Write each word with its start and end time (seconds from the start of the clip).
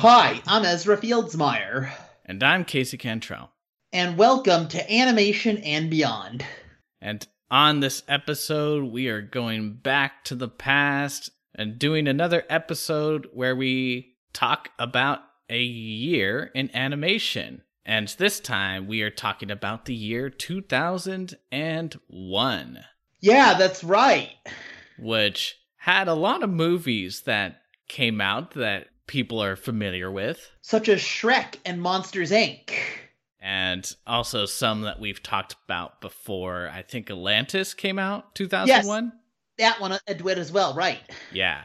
Hi, 0.00 0.40
I'm 0.46 0.64
Ezra 0.64 0.96
Fieldsmeyer, 0.96 1.90
And 2.24 2.40
I'm 2.42 2.64
Casey 2.64 2.96
Cantrell. 2.96 3.50
and 3.92 4.16
welcome 4.16 4.68
to 4.68 4.90
Animation 4.92 5.58
and 5.58 5.90
Beyond. 5.90 6.44
And 7.00 7.26
on 7.50 7.80
this 7.80 8.02
episode, 8.06 8.84
we 8.92 9.08
are 9.08 9.20
going 9.22 9.74
back 9.74 10.22
to 10.24 10.34
the 10.36 10.48
past 10.48 11.30
and 11.54 11.78
doing 11.78 12.06
another 12.06 12.44
episode 12.48 13.28
where 13.32 13.56
we 13.56 14.14
talk 14.32 14.70
about 14.78 15.20
a 15.50 15.60
year 15.62 16.50
in 16.54 16.70
animation. 16.76 17.62
And 17.84 18.06
this 18.18 18.38
time, 18.40 18.86
we 18.86 19.02
are 19.02 19.10
talking 19.10 19.50
about 19.50 19.86
the 19.86 19.94
year 19.94 20.28
2001, 20.30 22.84
Yeah, 23.20 23.54
that's 23.58 23.82
right. 23.82 24.30
which 24.98 25.56
had 25.78 26.06
a 26.08 26.14
lot 26.14 26.42
of 26.44 26.50
movies 26.50 27.22
that 27.22 27.62
came 27.88 28.20
out 28.20 28.50
that 28.52 28.86
people 29.08 29.42
are 29.42 29.56
familiar 29.56 30.10
with. 30.10 30.50
Such 30.60 30.88
as 30.88 31.00
Shrek 31.00 31.56
and 31.64 31.82
Monsters 31.82 32.30
Inc. 32.30 32.70
and 33.40 33.90
also 34.06 34.46
some 34.46 34.82
that 34.82 35.00
we've 35.00 35.22
talked 35.22 35.56
about 35.64 36.00
before. 36.00 36.70
I 36.72 36.82
think 36.82 37.10
Atlantis 37.10 37.74
came 37.74 37.98
out 37.98 38.36
2001. 38.36 39.04
Yes, 39.04 39.12
That 39.58 39.80
one 39.80 39.92
uh, 39.92 39.98
a 40.06 40.14
duet 40.14 40.38
as 40.38 40.52
well, 40.52 40.74
right? 40.74 41.00
Yeah. 41.32 41.62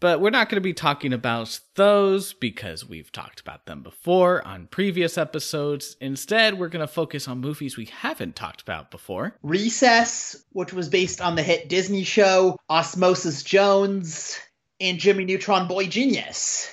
But 0.00 0.20
we're 0.20 0.30
not 0.30 0.48
going 0.48 0.56
to 0.56 0.60
be 0.60 0.72
talking 0.72 1.12
about 1.12 1.60
those 1.76 2.32
because 2.32 2.84
we've 2.84 3.12
talked 3.12 3.38
about 3.38 3.66
them 3.66 3.84
before 3.84 4.44
on 4.44 4.66
previous 4.66 5.16
episodes. 5.16 5.96
Instead, 6.00 6.58
we're 6.58 6.66
going 6.70 6.84
to 6.84 6.92
focus 6.92 7.28
on 7.28 7.38
movies 7.38 7.76
we 7.76 7.84
haven't 7.84 8.34
talked 8.34 8.62
about 8.62 8.90
before. 8.90 9.36
Recess, 9.44 10.42
which 10.50 10.72
was 10.72 10.88
based 10.88 11.20
on 11.20 11.36
the 11.36 11.44
hit 11.44 11.68
Disney 11.68 12.02
show 12.02 12.58
Osmosis 12.68 13.44
Jones, 13.44 14.40
and 14.82 14.98
Jimmy 14.98 15.24
Neutron 15.24 15.68
Boy 15.68 15.86
Genius. 15.86 16.68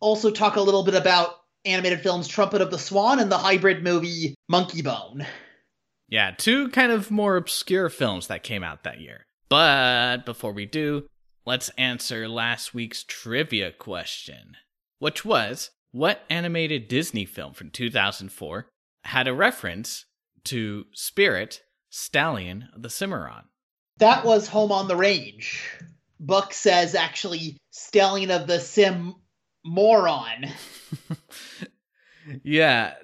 Also, 0.00 0.30
talk 0.30 0.56
a 0.56 0.60
little 0.60 0.84
bit 0.84 0.94
about 0.94 1.40
animated 1.64 2.00
films 2.00 2.28
Trumpet 2.28 2.60
of 2.60 2.70
the 2.70 2.78
Swan 2.78 3.18
and 3.18 3.32
the 3.32 3.38
hybrid 3.38 3.82
movie 3.82 4.34
Monkeybone. 4.50 5.26
Yeah, 6.08 6.32
two 6.36 6.68
kind 6.68 6.92
of 6.92 7.10
more 7.10 7.36
obscure 7.36 7.88
films 7.88 8.26
that 8.26 8.42
came 8.42 8.62
out 8.62 8.84
that 8.84 9.00
year. 9.00 9.24
But 9.48 10.26
before 10.26 10.52
we 10.52 10.66
do, 10.66 11.06
let's 11.46 11.70
answer 11.78 12.28
last 12.28 12.74
week's 12.74 13.02
trivia 13.02 13.72
question, 13.72 14.56
which 14.98 15.24
was 15.24 15.70
what 15.90 16.24
animated 16.28 16.86
Disney 16.86 17.24
film 17.24 17.54
from 17.54 17.70
2004 17.70 18.68
had 19.04 19.26
a 19.26 19.34
reference 19.34 20.04
to 20.44 20.84
Spirit, 20.92 21.62
Stallion 21.88 22.68
of 22.74 22.82
the 22.82 22.90
Cimarron? 22.90 23.44
That 23.98 24.24
was 24.24 24.48
Home 24.48 24.72
on 24.72 24.88
the 24.88 24.96
Range. 24.96 25.62
Buck 26.22 26.54
says 26.54 26.94
actually 26.94 27.58
Stallion 27.70 28.30
of 28.30 28.46
the 28.46 28.60
Sim 28.60 29.16
Moron. 29.64 30.46
yeah, 32.44 32.94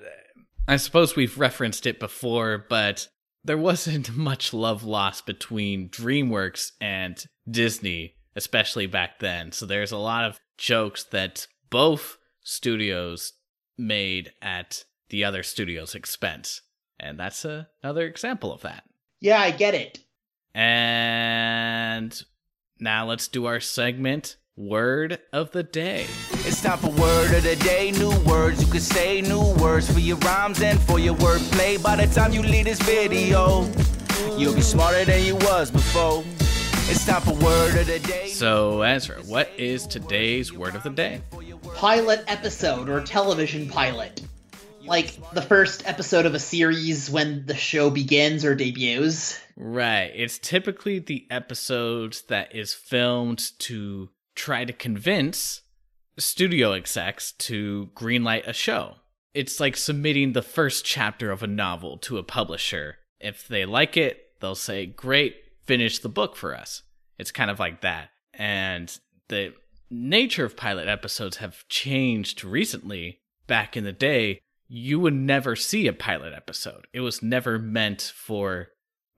I 0.68 0.76
suppose 0.76 1.16
we've 1.16 1.36
referenced 1.36 1.84
it 1.86 1.98
before, 1.98 2.64
but 2.68 3.08
there 3.44 3.58
wasn't 3.58 4.10
much 4.16 4.54
love 4.54 4.84
lost 4.84 5.26
between 5.26 5.88
DreamWorks 5.88 6.72
and 6.80 7.22
Disney, 7.50 8.14
especially 8.36 8.86
back 8.86 9.18
then. 9.18 9.50
So 9.50 9.66
there's 9.66 9.92
a 9.92 9.98
lot 9.98 10.24
of 10.24 10.38
jokes 10.56 11.04
that 11.10 11.48
both 11.70 12.18
studios 12.42 13.32
made 13.76 14.32
at 14.40 14.84
the 15.08 15.24
other 15.24 15.42
studio's 15.42 15.96
expense. 15.96 16.62
And 17.00 17.18
that's 17.18 17.44
a, 17.44 17.68
another 17.82 18.06
example 18.06 18.52
of 18.52 18.62
that. 18.62 18.84
Yeah, 19.20 19.40
I 19.40 19.50
get 19.50 19.74
it. 19.74 19.98
And 20.54 22.22
now 22.80 23.06
let's 23.06 23.28
do 23.28 23.46
our 23.46 23.60
segment 23.60 24.36
Word 24.56 25.18
of 25.32 25.52
the 25.52 25.62
Day. 25.62 26.06
It's 26.44 26.60
time 26.60 26.78
for 26.78 26.90
word 26.90 27.32
of 27.34 27.42
the 27.42 27.56
day. 27.56 27.92
New 27.92 28.10
words 28.28 28.60
you 28.60 28.70
can 28.70 28.80
say, 28.80 29.20
new 29.20 29.54
words 29.56 29.90
for 29.92 30.00
your 30.00 30.16
rhymes 30.18 30.60
and 30.62 30.80
for 30.80 30.98
your 30.98 31.14
wordplay. 31.14 31.80
By 31.82 31.96
the 31.96 32.12
time 32.12 32.32
you 32.32 32.42
leave 32.42 32.64
this 32.64 32.80
video, 32.82 33.68
you'll 34.36 34.54
be 34.54 34.60
smarter 34.60 35.04
than 35.04 35.24
you 35.24 35.36
was 35.36 35.70
before. 35.70 36.24
It's 36.90 37.04
time 37.04 37.22
for 37.22 37.34
word 37.34 37.76
of 37.76 37.86
the 37.86 37.98
day. 38.00 38.28
So, 38.28 38.82
Ezra, 38.82 39.16
what 39.22 39.50
is 39.58 39.86
today's 39.86 40.52
Word 40.52 40.74
of 40.74 40.82
the 40.82 40.90
Day? 40.90 41.20
Pilot 41.74 42.24
episode 42.26 42.88
or 42.88 43.00
television 43.02 43.68
pilot. 43.68 44.22
Like 44.88 45.32
the 45.32 45.42
first 45.42 45.86
episode 45.86 46.26
of 46.26 46.34
a 46.34 46.38
series 46.38 47.10
when 47.10 47.46
the 47.46 47.54
show 47.54 47.90
begins 47.90 48.44
or 48.44 48.54
debuts. 48.54 49.40
Right. 49.56 50.10
It's 50.14 50.38
typically 50.38 50.98
the 50.98 51.26
episode 51.30 52.16
that 52.28 52.54
is 52.54 52.74
filmed 52.74 53.52
to 53.60 54.08
try 54.34 54.64
to 54.64 54.72
convince 54.72 55.62
studio 56.16 56.72
execs 56.72 57.32
to 57.32 57.90
greenlight 57.94 58.46
a 58.46 58.52
show. 58.52 58.96
It's 59.34 59.60
like 59.60 59.76
submitting 59.76 60.32
the 60.32 60.42
first 60.42 60.84
chapter 60.84 61.30
of 61.30 61.42
a 61.42 61.46
novel 61.46 61.98
to 61.98 62.18
a 62.18 62.22
publisher. 62.22 62.96
If 63.20 63.46
they 63.46 63.64
like 63.64 63.96
it, 63.96 64.20
they'll 64.40 64.54
say, 64.54 64.86
Great, 64.86 65.36
finish 65.66 65.98
the 65.98 66.08
book 66.08 66.34
for 66.36 66.56
us. 66.56 66.82
It's 67.18 67.30
kind 67.30 67.50
of 67.50 67.58
like 67.58 67.82
that. 67.82 68.10
And 68.34 68.96
the 69.28 69.54
nature 69.90 70.44
of 70.44 70.56
pilot 70.56 70.88
episodes 70.88 71.38
have 71.38 71.66
changed 71.68 72.44
recently. 72.44 73.20
Back 73.46 73.76
in 73.78 73.84
the 73.84 73.92
day, 73.92 74.40
you 74.68 75.00
would 75.00 75.14
never 75.14 75.56
see 75.56 75.86
a 75.86 75.92
pilot 75.92 76.32
episode. 76.34 76.86
It 76.92 77.00
was 77.00 77.22
never 77.22 77.58
meant 77.58 78.12
for 78.14 78.68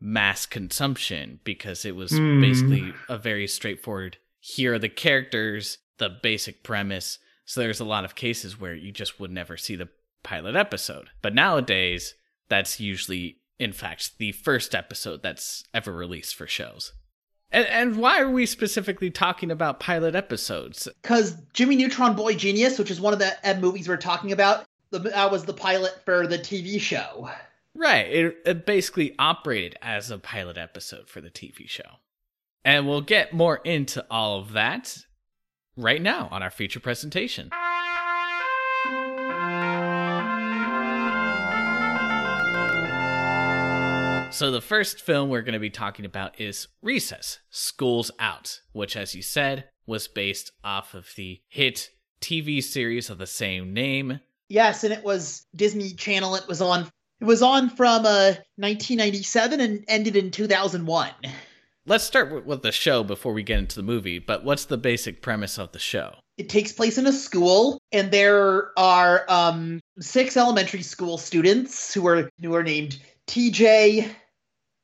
mass 0.01 0.47
consumption 0.47 1.41
because 1.45 1.85
it 1.85 1.95
was 1.97 2.13
Hmm. 2.13 2.41
basically 2.41 2.95
a 3.09 3.19
very 3.19 3.47
straightforward 3.47 4.17
here 4.43 4.75
are 4.75 4.79
the 4.79 4.89
characters, 4.89 5.79
the 5.99 6.09
basic 6.09 6.63
premise. 6.63 7.19
So 7.45 7.61
there's 7.61 7.81
a 7.81 7.85
lot 7.85 8.05
of 8.07 8.15
cases 8.15 8.59
where 8.59 8.75
you 8.75 8.91
just 8.91 9.21
would 9.21 9.31
never 9.31 9.57
see 9.59 9.77
the 9.77 9.89
pilot 10.23 10.57
episode. 10.57 11.09
But 11.21 11.35
nowadays, 11.35 12.15
that's 12.49 12.81
usually, 12.81 13.41
in 13.59 13.73
fact, 13.73 14.17
the 14.19 14.33
first 14.33 14.75
episode 14.75 15.23
that's 15.23 15.65
ever 15.75 15.93
released 15.93 16.35
for 16.35 16.47
shows. 16.47 16.93
And, 17.53 17.67
and 17.67 17.97
why 17.97 18.21
are 18.21 18.31
we 18.31 18.47
specifically 18.47 19.11
talking 19.11 19.51
about 19.51 19.81
pilot 19.81 20.15
episodes? 20.15 20.89
Because 21.03 21.37
Jimmy 21.53 21.77
Neutron 21.77 22.15
Boy 22.15 22.35
Genius, 22.35 22.79
which 22.79 22.91
is 22.91 23.01
one 23.01 23.13
of 23.13 23.19
the 23.19 23.33
uh, 23.45 23.55
movies 23.61 23.89
we're 23.89 23.97
talking 23.97 24.31
about, 24.33 24.61
the, 24.61 24.67
that 24.91 25.31
was 25.31 25.45
the 25.45 25.55
pilot 25.55 26.03
for 26.05 26.27
the 26.27 26.39
TV 26.39 26.81
show. 26.81 27.31
Right. 27.75 28.07
It, 28.07 28.37
it 28.45 28.67
basically 28.67 29.15
operated 29.19 29.77
as 29.81 30.11
a 30.11 30.19
pilot 30.19 30.59
episode 30.59 31.09
for 31.09 31.21
the 31.21 31.31
TV 31.31 31.69
show. 31.69 31.99
And 32.65 32.87
we'll 32.87 33.01
get 33.01 33.33
more 33.33 33.57
into 33.59 34.05
all 34.11 34.39
of 34.39 34.53
that 34.53 34.99
right 35.77 36.03
now 36.03 36.29
on 36.31 36.43
our 36.43 36.51
feature 36.51 36.81
presentation. 36.81 37.51
So, 44.33 44.53
the 44.53 44.61
first 44.61 45.01
film 45.01 45.29
we're 45.29 45.43
going 45.43 45.55
to 45.55 45.59
be 45.59 45.71
talking 45.71 46.05
about 46.05 46.41
is 46.41 46.69
Recess 46.83 47.41
School's 47.51 48.13
Out, 48.21 48.61
which, 48.73 48.97
as 48.97 49.13
you 49.15 49.23
said, 49.23 49.65
was 49.87 50.07
based 50.07 50.53
off 50.63 50.95
of 50.95 51.11
the 51.17 51.41
hit 51.49 51.91
TV 52.21 52.63
series 52.63 53.11
of 53.11 53.19
the 53.19 53.27
same 53.27 53.75
name. 53.75 54.21
Yes, 54.51 54.83
and 54.83 54.93
it 54.93 55.05
was 55.05 55.47
Disney 55.55 55.93
Channel. 55.93 56.35
It 56.35 56.47
was 56.49 56.61
on. 56.61 56.91
It 57.21 57.25
was 57.25 57.41
on 57.41 57.71
from 57.71 58.05
uh, 58.05 58.35
1997 58.57 59.61
and 59.61 59.85
ended 59.87 60.17
in 60.17 60.31
2001. 60.31 61.11
Let's 61.87 62.05
start 62.05 62.45
with- 62.47 62.63
the 62.63 62.73
show 62.73 63.05
before 63.05 63.33
we 63.33 63.43
get 63.43 63.59
into 63.59 63.77
the 63.77 63.83
movie. 63.83 64.19
But 64.19 64.45
what's 64.45 64.65
the 64.65 64.77
basic 64.77 65.23
premise 65.23 65.59
of 65.59 65.73
the 65.73 65.79
show? 65.79 66.17
It 66.37 66.49
takes 66.49 66.73
place 66.73 66.99
in 66.99 67.07
a 67.07 67.13
school, 67.13 67.79
and 67.93 68.11
there 68.11 68.77
are 68.79 69.25
um, 69.29 69.81
six 70.01 70.37
elementary 70.37 70.83
school 70.83 71.17
students 71.17 71.95
who 71.95 72.07
are 72.09 72.29
who 72.41 72.55
are 72.55 72.63
named 72.65 72.99
TJ, 73.29 74.11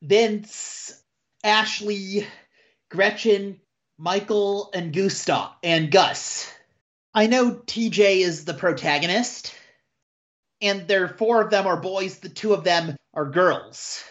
Vince, 0.03 1.03
Ashley, 1.43 2.27
Gretchen, 2.91 3.61
Michael, 3.99 4.71
and 4.75 4.93
Gustav 4.93 5.53
and 5.63 5.91
Gus. 5.91 6.53
I 7.17 7.27
know 7.29 7.53
TJ 7.53 8.19
is 8.19 8.45
the 8.45 8.53
protagonist, 8.53 9.55
and 10.61 10.87
there 10.87 11.09
four 11.09 11.41
of 11.41 11.51
them 11.51 11.67
are 11.67 11.81
boys. 11.81 12.19
The 12.19 12.29
two 12.29 12.53
of 12.53 12.63
them 12.63 12.95
are 13.15 13.25
girls. 13.25 14.05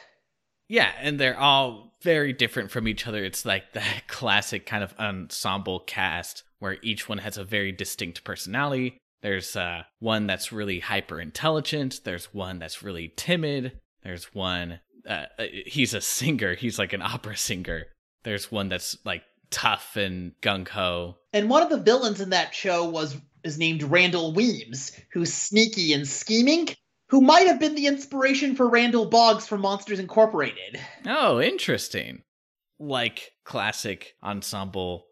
Yeah, 0.68 0.92
and 1.00 1.20
they're 1.20 1.40
all 1.40 1.96
very 2.02 2.34
different 2.34 2.72
from 2.72 2.88
each 2.88 3.06
other. 3.06 3.24
It's 3.24 3.46
like 3.46 3.74
that 3.74 4.04
classic 4.08 4.66
kind 4.66 4.84
of 4.84 4.96
ensemble 5.00 5.82
cast 5.82 6.44
where 6.58 6.78
each 6.82 7.08
one 7.08 7.20
has 7.20 7.38
a 7.38 7.44
very 7.44 7.72
distinct 7.72 8.24
personality. 8.24 8.98
There's 9.22 9.56
uh, 9.56 9.84
one 10.00 10.26
that's 10.26 10.52
really 10.52 10.80
hyper 10.80 11.22
intelligent. 11.22 12.02
There's 12.06 12.34
one 12.34 12.58
that's 12.58 12.82
really 12.82 13.14
timid. 13.16 13.80
There's 14.04 14.34
one, 14.34 14.80
uh, 15.08 15.26
uh, 15.38 15.46
he's 15.68 15.94
a 15.94 16.02
singer. 16.02 16.56
He's 16.56 16.80
like 16.80 16.94
an 16.94 17.04
opera 17.04 17.38
singer. 17.38 17.86
There's 18.24 18.52
one 18.52 18.70
that's 18.70 18.98
like 19.06 19.22
tough 19.52 19.96
and 19.96 20.34
gung 20.42 20.68
ho. 20.68 21.18
And 21.34 21.50
one 21.50 21.64
of 21.64 21.70
the 21.70 21.80
villains 21.80 22.22
in 22.22 22.30
that 22.32 22.54
show 22.54 22.88
was 22.88 23.18
is 23.44 23.58
named 23.60 23.84
Randall 23.84 24.34
Weems, 24.34 24.92
who's 25.12 25.32
sneaky 25.32 25.94
and 25.94 26.08
scheming, 26.08 26.70
who 27.10 27.22
might 27.22 27.48
have 27.48 27.60
been 27.60 27.76
the 27.76 27.86
inspiration 27.88 28.56
for 28.56 28.68
Randall 28.68 29.06
Boggs 29.06 29.48
from 29.48 29.62
Monsters 29.62 30.00
Incorporated. 30.00 30.80
Oh, 31.06 31.40
interesting. 31.40 32.24
Like 32.80 33.32
classic 33.44 34.16
ensemble 34.24 35.06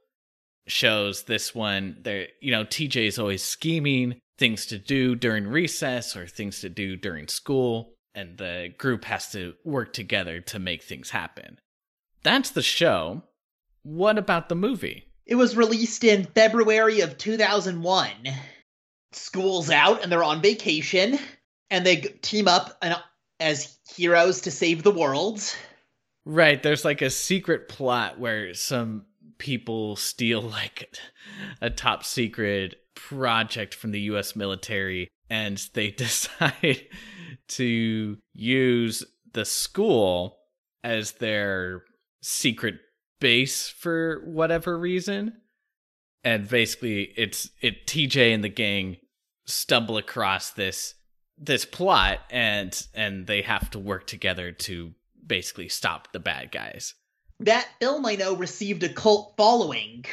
shows, 0.68 1.24
this 1.24 1.54
one, 1.54 1.98
there, 2.02 2.28
you 2.42 2.52
know, 2.52 2.66
TJ 2.66 3.08
is 3.08 3.20
always 3.20 3.44
scheming 3.44 4.20
things 4.38 4.66
to 4.68 4.80
do 4.80 5.16
during 5.16 5.48
recess 5.48 6.16
or 6.16 6.26
things 6.26 6.62
to 6.62 6.70
do 6.70 6.96
during 6.96 7.28
school, 7.28 7.94
and 8.16 8.38
the 8.38 8.74
group 8.78 9.06
has 9.06 9.32
to 9.32 9.54
work 9.64 9.94
together 9.94 10.42
to 10.42 10.60
make 10.60 10.84
things 10.84 11.12
happen. 11.12 11.60
That's 12.24 12.50
the 12.50 12.62
show. 12.62 13.24
What 13.84 14.18
about 14.18 14.50
the 14.50 14.56
movie? 14.56 15.06
It 15.26 15.36
was 15.36 15.56
released 15.56 16.04
in 16.04 16.26
February 16.26 17.02
of 17.02 17.18
2001. 17.18 18.12
School's 19.12 19.70
out 19.70 20.02
and 20.02 20.12
they're 20.12 20.24
on 20.24 20.42
vacation, 20.42 21.20
and 21.70 21.86
they 21.86 21.98
team 21.98 22.48
up 22.48 22.82
as 23.40 23.78
heroes 23.96 24.42
to 24.42 24.52
save 24.52 24.84
the 24.84 24.92
world. 24.92 25.42
Right, 26.26 26.62
there's 26.62 26.86
like 26.86 27.02
a 27.02 27.10
secret 27.10 27.68
plot 27.68 28.20
where 28.20 28.54
some 28.54 29.06
people 29.38 29.96
steal 29.96 30.42
like 30.42 30.98
a 31.62 31.70
top 31.70 32.04
secret 32.04 32.76
project 32.96 33.74
from 33.74 33.92
the 33.92 34.02
US 34.02 34.36
military 34.36 35.10
and 35.30 35.62
they 35.74 35.92
decide 35.92 36.88
to 37.50 38.18
use 38.34 39.04
the 39.34 39.46
school 39.46 40.38
as 40.84 41.14
their 41.14 41.84
secret 42.22 42.76
base 43.24 43.70
for 43.70 44.22
whatever 44.26 44.78
reason. 44.78 45.34
And 46.26 46.48
basically 46.48 47.14
it's 47.16 47.50
it 47.62 47.88
TJ 47.88 48.36
and 48.36 48.44
the 48.44 48.50
gang 48.50 48.98
stumble 49.46 49.98
across 49.98 50.52
this 50.52 50.96
this 51.38 51.66
plot 51.66 52.20
and 52.30 52.86
and 52.94 53.26
they 53.26 53.42
have 53.42 53.72
to 53.72 53.80
work 53.80 54.06
together 54.06 54.52
to 54.52 54.92
basically 55.26 55.70
stop 55.70 56.12
the 56.12 56.20
bad 56.20 56.52
guys. 56.52 56.96
That 57.40 57.68
film 57.80 58.06
I 58.06 58.16
know 58.16 58.36
received 58.36 58.84
a 58.84 58.90
cult 58.90 59.36
following. 59.38 60.04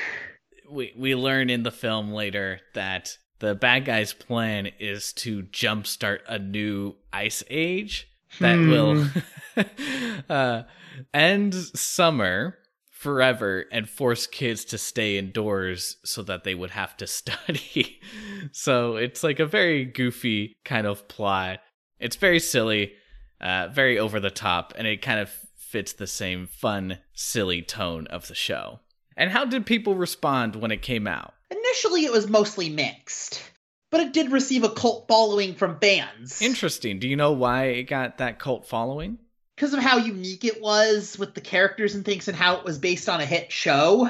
We 0.70 0.94
we 0.96 1.16
learn 1.16 1.50
in 1.50 1.64
the 1.64 1.72
film 1.72 2.12
later 2.12 2.60
that 2.74 3.18
the 3.40 3.56
bad 3.56 3.86
guys' 3.86 4.12
plan 4.12 4.70
is 4.78 5.12
to 5.14 5.42
jumpstart 5.42 6.20
a 6.28 6.38
new 6.38 6.94
ice 7.12 7.42
age 7.50 8.08
that 8.38 8.56
hmm. 8.56 8.70
will 8.70 9.06
uh, 10.28 10.62
end 11.12 11.54
summer 11.54 12.56
forever 13.00 13.64
and 13.72 13.88
force 13.88 14.26
kids 14.26 14.62
to 14.62 14.76
stay 14.76 15.16
indoors 15.16 15.96
so 16.04 16.22
that 16.22 16.44
they 16.44 16.54
would 16.54 16.70
have 16.70 16.94
to 16.94 17.06
study. 17.06 17.98
so 18.52 18.96
it's 18.96 19.24
like 19.24 19.40
a 19.40 19.46
very 19.46 19.86
goofy 19.86 20.58
kind 20.66 20.86
of 20.86 21.08
plot. 21.08 21.60
It's 21.98 22.16
very 22.16 22.38
silly, 22.38 22.92
uh, 23.40 23.68
very 23.72 23.98
over 23.98 24.20
the 24.20 24.30
top, 24.30 24.74
and 24.76 24.86
it 24.86 25.00
kind 25.00 25.18
of 25.18 25.30
fits 25.56 25.94
the 25.94 26.06
same 26.06 26.46
fun, 26.46 26.98
silly 27.14 27.62
tone 27.62 28.06
of 28.08 28.28
the 28.28 28.34
show. 28.34 28.80
And 29.16 29.30
how 29.30 29.46
did 29.46 29.64
people 29.64 29.94
respond 29.94 30.56
when 30.56 30.70
it 30.70 30.82
came 30.82 31.06
out? 31.06 31.32
Initially, 31.50 32.04
it 32.04 32.12
was 32.12 32.28
mostly 32.28 32.68
mixed, 32.68 33.42
but 33.90 34.00
it 34.00 34.12
did 34.12 34.30
receive 34.30 34.62
a 34.62 34.68
cult 34.68 35.08
following 35.08 35.54
from 35.54 35.80
fans. 35.80 36.42
Interesting. 36.42 36.98
Do 36.98 37.08
you 37.08 37.16
know 37.16 37.32
why 37.32 37.64
it 37.64 37.84
got 37.84 38.18
that 38.18 38.38
cult 38.38 38.66
following? 38.66 39.18
Because 39.60 39.74
of 39.74 39.80
how 39.80 39.98
unique 39.98 40.42
it 40.46 40.62
was 40.62 41.18
with 41.18 41.34
the 41.34 41.40
characters 41.42 41.94
and 41.94 42.02
things 42.02 42.28
and 42.28 42.36
how 42.36 42.56
it 42.56 42.64
was 42.64 42.78
based 42.78 43.10
on 43.10 43.20
a 43.20 43.26
hit 43.26 43.52
show. 43.52 44.08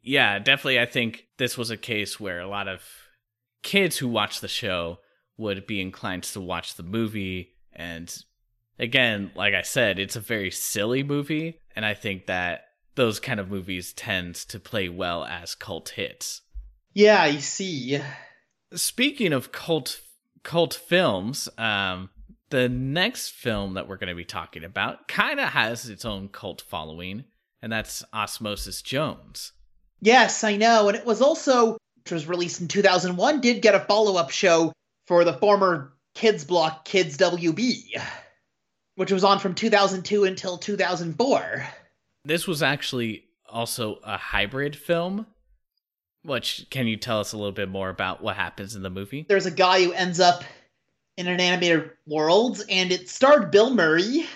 Yeah, 0.00 0.38
definitely. 0.38 0.78
I 0.78 0.86
think 0.86 1.26
this 1.38 1.58
was 1.58 1.72
a 1.72 1.76
case 1.76 2.20
where 2.20 2.38
a 2.38 2.46
lot 2.46 2.68
of 2.68 2.82
kids 3.64 3.96
who 3.96 4.06
watch 4.06 4.40
the 4.40 4.46
show 4.46 5.00
would 5.36 5.66
be 5.66 5.80
inclined 5.80 6.22
to 6.22 6.40
watch 6.40 6.76
the 6.76 6.84
movie. 6.84 7.56
And 7.72 8.16
again, 8.78 9.32
like 9.34 9.54
I 9.54 9.62
said, 9.62 9.98
it's 9.98 10.14
a 10.14 10.20
very 10.20 10.52
silly 10.52 11.02
movie. 11.02 11.58
And 11.74 11.84
I 11.84 11.94
think 11.94 12.26
that 12.26 12.66
those 12.94 13.18
kind 13.18 13.40
of 13.40 13.50
movies 13.50 13.92
tend 13.92 14.36
to 14.36 14.60
play 14.60 14.88
well 14.88 15.24
as 15.24 15.56
cult 15.56 15.88
hits. 15.88 16.42
Yeah, 16.92 17.20
I 17.20 17.38
see. 17.38 17.98
Speaking 18.72 19.32
of 19.32 19.50
cult 19.50 20.00
cult 20.44 20.74
films, 20.74 21.48
um, 21.58 22.08
the 22.50 22.68
next 22.68 23.30
film 23.30 23.74
that 23.74 23.88
we're 23.88 23.96
going 23.96 24.08
to 24.08 24.14
be 24.14 24.24
talking 24.24 24.64
about 24.64 25.08
kind 25.08 25.40
of 25.40 25.48
has 25.48 25.88
its 25.88 26.04
own 26.04 26.28
cult 26.28 26.62
following, 26.62 27.24
and 27.60 27.72
that's 27.72 28.04
Osmosis 28.12 28.82
Jones. 28.82 29.52
Yes, 30.00 30.44
I 30.44 30.56
know. 30.56 30.88
And 30.88 30.96
it 30.96 31.06
was 31.06 31.20
also, 31.20 31.78
which 32.04 32.12
was 32.12 32.26
released 32.26 32.60
in 32.60 32.68
2001, 32.68 33.40
did 33.40 33.62
get 33.62 33.74
a 33.74 33.80
follow 33.80 34.16
up 34.16 34.30
show 34.30 34.72
for 35.06 35.24
the 35.24 35.32
former 35.32 35.92
kids 36.14 36.44
block 36.44 36.84
Kids 36.84 37.16
WB, 37.18 38.00
which 38.94 39.12
was 39.12 39.24
on 39.24 39.38
from 39.38 39.54
2002 39.54 40.24
until 40.24 40.58
2004. 40.58 41.66
This 42.24 42.46
was 42.46 42.62
actually 42.62 43.24
also 43.48 43.98
a 44.02 44.16
hybrid 44.16 44.76
film. 44.76 45.26
Which 46.22 46.66
can 46.70 46.88
you 46.88 46.96
tell 46.96 47.20
us 47.20 47.32
a 47.32 47.36
little 47.36 47.52
bit 47.52 47.68
more 47.68 47.88
about 47.88 48.20
what 48.20 48.34
happens 48.34 48.74
in 48.74 48.82
the 48.82 48.90
movie? 48.90 49.26
There's 49.28 49.46
a 49.46 49.50
guy 49.52 49.84
who 49.84 49.92
ends 49.92 50.18
up 50.18 50.42
in 51.16 51.28
an 51.28 51.40
animated 51.40 51.90
world, 52.06 52.62
and 52.68 52.92
it 52.92 53.08
starred 53.08 53.50
Bill 53.50 53.74
Murray 53.74 54.26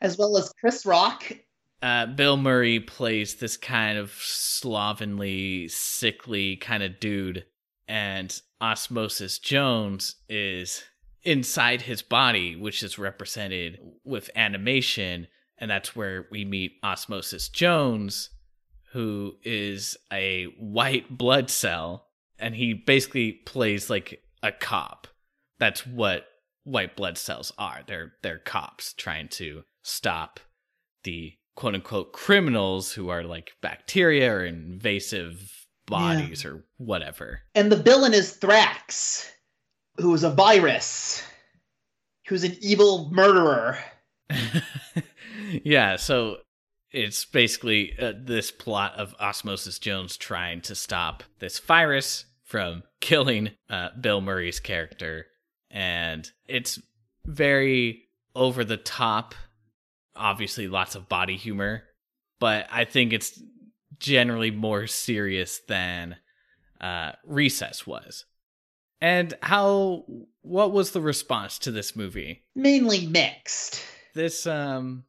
as 0.00 0.18
well 0.18 0.36
as 0.36 0.52
Chris 0.60 0.86
Rock. 0.86 1.24
Uh, 1.82 2.06
Bill 2.06 2.36
Murray 2.36 2.80
plays 2.80 3.34
this 3.34 3.56
kind 3.56 3.98
of 3.98 4.12
slovenly, 4.12 5.68
sickly 5.68 6.56
kind 6.56 6.82
of 6.82 6.98
dude, 7.00 7.44
and 7.86 8.40
Osmosis 8.60 9.38
Jones 9.38 10.16
is 10.28 10.84
inside 11.22 11.82
his 11.82 12.02
body, 12.02 12.56
which 12.56 12.82
is 12.82 12.98
represented 12.98 13.78
with 14.04 14.30
animation, 14.34 15.28
and 15.58 15.70
that's 15.70 15.94
where 15.94 16.26
we 16.30 16.44
meet 16.44 16.78
Osmosis 16.82 17.48
Jones, 17.48 18.30
who 18.92 19.34
is 19.42 19.96
a 20.12 20.44
white 20.58 21.18
blood 21.18 21.50
cell, 21.50 22.06
and 22.38 22.54
he 22.54 22.72
basically 22.72 23.32
plays 23.32 23.90
like 23.90 24.22
a 24.42 24.52
cop 24.52 25.08
that's 25.58 25.86
what 25.86 26.26
white 26.64 26.96
blood 26.96 27.16
cells 27.16 27.52
are. 27.58 27.80
They're 27.86 28.12
they're 28.22 28.38
cops 28.38 28.92
trying 28.92 29.28
to 29.30 29.62
stop 29.82 30.40
the 31.04 31.34
quote 31.54 31.74
unquote 31.74 32.12
criminals 32.12 32.92
who 32.92 33.08
are 33.08 33.22
like 33.22 33.52
bacteria 33.62 34.32
or 34.32 34.44
invasive 34.44 35.66
bodies 35.86 36.44
yeah. 36.44 36.50
or 36.50 36.64
whatever. 36.76 37.40
And 37.54 37.70
the 37.70 37.76
villain 37.76 38.12
is 38.12 38.36
Thrax, 38.36 39.30
who 39.98 40.12
is 40.14 40.24
a 40.24 40.30
virus, 40.30 41.22
who's 42.26 42.44
an 42.44 42.56
evil 42.60 43.08
murderer. 43.12 43.78
yeah, 45.64 45.96
so 45.96 46.38
it's 46.90 47.24
basically 47.24 47.94
uh, 47.98 48.12
this 48.20 48.50
plot 48.50 48.94
of 48.96 49.14
Osmosis 49.20 49.78
Jones 49.78 50.16
trying 50.16 50.60
to 50.62 50.74
stop 50.74 51.22
this 51.38 51.58
virus 51.58 52.24
from 52.42 52.82
killing 53.00 53.50
uh, 53.70 53.88
Bill 54.00 54.20
Murray's 54.20 54.60
character 54.60 55.26
and 55.70 56.30
it's 56.46 56.80
very 57.24 58.04
over 58.34 58.64
the 58.64 58.76
top. 58.76 59.34
Obviously, 60.14 60.68
lots 60.68 60.94
of 60.94 61.08
body 61.08 61.36
humor, 61.36 61.84
but 62.40 62.66
I 62.70 62.84
think 62.84 63.12
it's 63.12 63.40
generally 63.98 64.50
more 64.50 64.86
serious 64.86 65.60
than 65.68 66.16
uh, 66.80 67.12
Recess 67.24 67.86
was. 67.86 68.24
And 69.00 69.34
how? 69.42 70.04
What 70.40 70.72
was 70.72 70.92
the 70.92 71.02
response 71.02 71.58
to 71.60 71.70
this 71.70 71.94
movie? 71.94 72.44
Mainly 72.54 73.06
mixed. 73.06 73.82
This 74.14 74.46
um 74.46 75.04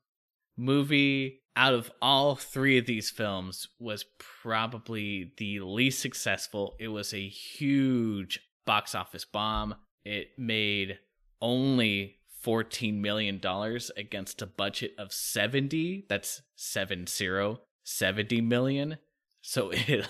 movie 0.58 1.42
out 1.56 1.74
of 1.74 1.90
all 2.02 2.36
three 2.36 2.78
of 2.78 2.86
these 2.86 3.10
films 3.10 3.68
was 3.80 4.06
probably 4.20 5.32
the 5.38 5.60
least 5.62 6.00
successful. 6.00 6.76
It 6.80 6.90
was 6.90 7.14
a 7.14 7.28
huge 7.28 8.40
box 8.66 8.94
office 8.94 9.26
bomb. 9.26 9.76
It 10.08 10.30
made 10.38 11.00
only 11.42 12.20
$14 12.46 13.02
million 13.02 13.42
against 13.98 14.42
a 14.42 14.46
budget 14.46 14.94
of 14.98 15.12
70. 15.12 16.06
That's 16.08 16.44
70, 16.56 17.58
70 17.84 18.42
million. 18.42 18.98
So 19.42 19.70
it 19.74 20.08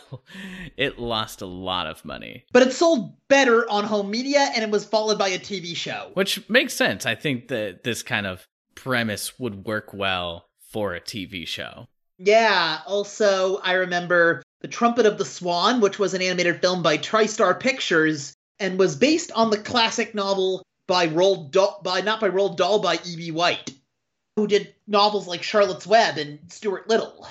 it 0.77 1.00
lost 1.00 1.42
a 1.42 1.48
lot 1.48 1.88
of 1.88 2.06
money. 2.06 2.46
But 2.54 2.62
it 2.62 2.74
sold 2.74 3.16
better 3.27 3.68
on 3.70 3.86
home 3.86 4.12
media 4.12 4.51
and 4.54 4.63
it 4.63 4.70
was 4.70 4.86
followed 4.86 5.18
by 5.18 5.30
a 5.30 5.39
TV 5.39 5.75
show. 5.75 6.12
Which 6.13 6.48
makes 6.48 6.74
sense. 6.74 7.08
I 7.08 7.16
think 7.16 7.48
that 7.48 7.84
this 7.84 8.04
kind 8.04 8.27
of 8.27 8.48
premise 8.75 9.39
would 9.39 9.66
work 9.66 9.94
well 9.94 10.46
for 10.72 10.94
a 10.94 11.01
TV 11.01 11.48
show. 11.48 11.88
Yeah, 12.20 12.82
also 12.86 13.58
I 13.58 13.74
remember 13.74 14.44
The 14.62 14.68
Trumpet 14.68 15.08
of 15.08 15.18
the 15.18 15.25
Swan, 15.25 15.82
which 15.82 15.98
was 15.98 16.13
an 16.13 16.22
animated 16.22 16.62
film 16.62 16.84
by 16.84 17.00
TriStar 17.00 17.60
Pictures, 17.60 18.37
and 18.60 18.80
was 18.80 18.96
based 18.96 19.32
on 19.34 19.50
the 19.50 19.58
classic 19.58 20.16
novel 20.16 20.64
by 20.88 21.08
Roald 21.08 21.52
Dahl, 21.52 21.82
by 21.84 22.02
not 22.02 22.20
by 22.20 22.30
Roald 22.30 22.58
Dahl 22.58 22.80
by 22.80 23.00
E.B. 23.06 23.32
White, 23.32 23.72
who 24.36 24.48
did 24.48 24.74
novels 24.88 25.28
like 25.28 25.44
Charlotte's 25.44 25.88
Web 25.88 26.18
and 26.18 26.52
Stuart 26.52 26.90
Little. 26.90 27.28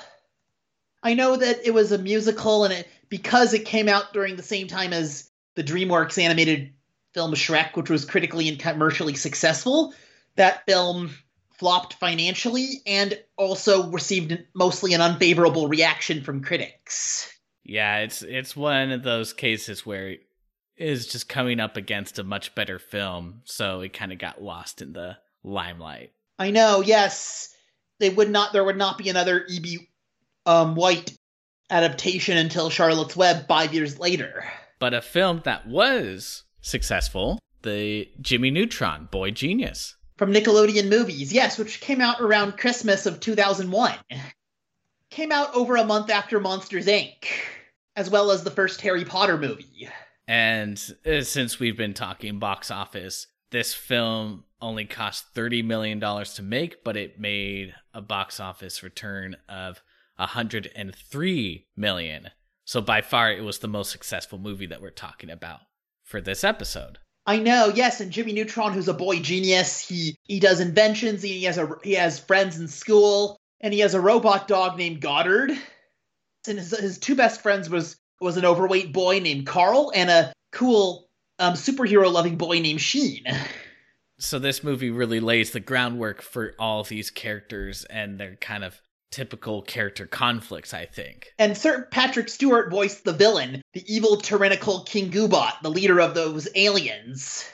I 1.02 1.14
know 1.14 1.36
that 1.36 1.66
it 1.66 1.72
was 1.72 1.92
a 1.92 1.98
musical, 1.98 2.64
and 2.64 2.72
it 2.72 2.88
because 3.08 3.54
it 3.54 3.64
came 3.64 3.88
out 3.88 4.12
during 4.12 4.36
the 4.36 4.42
same 4.42 4.66
time 4.66 4.92
as 4.92 5.30
the 5.54 5.64
DreamWorks 5.64 6.22
animated 6.22 6.72
film 7.14 7.32
Shrek, 7.32 7.76
which 7.76 7.90
was 7.90 8.04
critically 8.04 8.48
and 8.48 8.58
commercially 8.58 9.14
successful. 9.14 9.94
That 10.36 10.66
film 10.66 11.14
flopped 11.58 11.94
financially 11.94 12.82
and 12.86 13.18
also 13.36 13.90
received 13.90 14.38
mostly 14.54 14.92
an 14.92 15.00
unfavorable 15.00 15.68
reaction 15.68 16.22
from 16.22 16.42
critics. 16.42 17.32
Yeah, 17.64 17.98
it's 17.98 18.22
it's 18.22 18.54
one 18.54 18.92
of 18.92 19.02
those 19.02 19.32
cases 19.32 19.86
where 19.86 20.16
is 20.76 21.06
just 21.06 21.28
coming 21.28 21.60
up 21.60 21.76
against 21.76 22.18
a 22.18 22.24
much 22.24 22.54
better 22.54 22.78
film, 22.78 23.42
so 23.44 23.80
it 23.80 23.92
kind 23.92 24.12
of 24.12 24.18
got 24.18 24.42
lost 24.42 24.82
in 24.82 24.92
the 24.92 25.16
limelight. 25.42 26.12
I 26.38 26.50
know, 26.50 26.82
yes. 26.82 27.54
They 27.98 28.10
would 28.10 28.30
not 28.30 28.52
there 28.52 28.64
would 28.64 28.76
not 28.76 28.98
be 28.98 29.08
another 29.08 29.46
E.B. 29.48 29.88
Um, 30.44 30.74
White 30.74 31.16
adaptation 31.70 32.36
until 32.36 32.70
Charlotte's 32.70 33.16
Web 33.16 33.48
five 33.48 33.72
years 33.74 33.98
later. 33.98 34.44
But 34.78 34.94
a 34.94 35.00
film 35.00 35.40
that 35.44 35.66
was 35.66 36.44
successful, 36.60 37.38
the 37.62 38.08
Jimmy 38.20 38.50
Neutron 38.50 39.08
Boy 39.10 39.30
Genius. 39.30 39.96
From 40.18 40.32
Nickelodeon 40.32 40.88
Movies, 40.88 41.32
yes, 41.32 41.58
which 41.58 41.80
came 41.80 42.00
out 42.00 42.20
around 42.20 42.58
Christmas 42.58 43.06
of 43.06 43.20
2001. 43.20 43.94
Came 45.10 45.32
out 45.32 45.54
over 45.54 45.76
a 45.76 45.84
month 45.84 46.10
after 46.10 46.40
Monsters 46.40 46.86
Inc., 46.86 47.26
as 47.96 48.08
well 48.08 48.30
as 48.30 48.42
the 48.42 48.50
first 48.50 48.80
Harry 48.82 49.04
Potter 49.04 49.36
movie. 49.36 49.88
And 50.28 50.82
uh, 51.04 51.22
since 51.22 51.58
we've 51.58 51.76
been 51.76 51.94
talking 51.94 52.38
box 52.38 52.70
office, 52.70 53.28
this 53.50 53.74
film 53.74 54.44
only 54.60 54.84
cost 54.84 55.34
$30 55.34 55.64
million 55.64 56.00
to 56.00 56.42
make, 56.42 56.82
but 56.82 56.96
it 56.96 57.20
made 57.20 57.74
a 57.94 58.00
box 58.00 58.40
office 58.40 58.82
return 58.82 59.36
of 59.48 59.82
103 60.16 61.66
million. 61.76 62.28
So 62.64 62.80
by 62.80 63.02
far 63.02 63.30
it 63.30 63.44
was 63.44 63.58
the 63.58 63.68
most 63.68 63.92
successful 63.92 64.38
movie 64.38 64.66
that 64.66 64.82
we're 64.82 64.90
talking 64.90 65.30
about 65.30 65.60
for 66.02 66.20
this 66.20 66.42
episode. 66.42 66.98
I 67.26 67.38
know, 67.38 67.72
yes, 67.74 68.00
and 68.00 68.12
Jimmy 68.12 68.32
Neutron, 68.32 68.72
who's 68.72 68.88
a 68.88 68.94
boy 68.94 69.18
genius, 69.18 69.80
he 69.80 70.16
he 70.24 70.38
does 70.38 70.60
inventions. 70.60 71.22
He 71.22 71.42
has 71.42 71.58
a 71.58 71.68
he 71.82 71.94
has 71.94 72.20
friends 72.20 72.58
in 72.60 72.68
school, 72.68 73.36
and 73.60 73.74
he 73.74 73.80
has 73.80 73.94
a 73.94 74.00
robot 74.00 74.46
dog 74.46 74.78
named 74.78 75.00
Goddard. 75.00 75.50
And 76.46 76.58
his 76.58 76.70
his 76.78 76.98
two 76.98 77.16
best 77.16 77.40
friends 77.40 77.68
was 77.68 77.96
was 78.20 78.36
an 78.36 78.44
overweight 78.44 78.92
boy 78.92 79.20
named 79.20 79.46
Carl 79.46 79.92
and 79.94 80.10
a 80.10 80.32
cool 80.52 81.08
um, 81.38 81.54
superhero 81.54 82.10
loving 82.10 82.36
boy 82.36 82.60
named 82.60 82.80
Sheen. 82.80 83.24
So 84.18 84.38
this 84.38 84.64
movie 84.64 84.90
really 84.90 85.20
lays 85.20 85.50
the 85.50 85.60
groundwork 85.60 86.22
for 86.22 86.54
all 86.58 86.80
of 86.80 86.88
these 86.88 87.10
characters 87.10 87.84
and 87.84 88.18
their 88.18 88.36
kind 88.36 88.64
of 88.64 88.80
typical 89.10 89.62
character 89.62 90.06
conflicts, 90.06 90.72
I 90.72 90.86
think. 90.86 91.32
And 91.38 91.56
Sir 91.56 91.86
Patrick 91.90 92.28
Stewart 92.28 92.70
voiced 92.70 93.04
the 93.04 93.12
villain, 93.12 93.62
the 93.74 93.84
evil 93.92 94.16
tyrannical 94.16 94.84
King 94.84 95.10
Goobot, 95.10 95.60
the 95.62 95.70
leader 95.70 96.00
of 96.00 96.14
those 96.14 96.48
aliens. 96.54 97.48